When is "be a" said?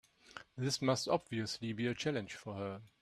1.73-1.93